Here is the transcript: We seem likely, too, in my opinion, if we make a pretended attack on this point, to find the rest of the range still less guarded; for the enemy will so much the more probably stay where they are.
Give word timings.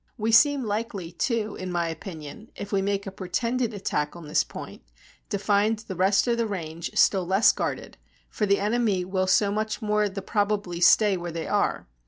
We 0.17 0.31
seem 0.31 0.63
likely, 0.63 1.11
too, 1.11 1.55
in 1.57 1.71
my 1.71 1.87
opinion, 1.87 2.49
if 2.55 2.71
we 2.71 2.81
make 2.81 3.05
a 3.05 3.11
pretended 3.11 3.71
attack 3.71 4.15
on 4.15 4.27
this 4.27 4.43
point, 4.43 4.81
to 5.29 5.37
find 5.37 5.77
the 5.77 5.95
rest 5.95 6.25
of 6.25 6.37
the 6.39 6.47
range 6.47 6.89
still 6.97 7.23
less 7.27 7.51
guarded; 7.51 7.97
for 8.27 8.47
the 8.47 8.59
enemy 8.59 9.05
will 9.05 9.27
so 9.27 9.51
much 9.51 9.79
the 9.79 9.85
more 9.85 10.09
probably 10.09 10.81
stay 10.81 11.17
where 11.17 11.31
they 11.31 11.45
are. 11.47 11.85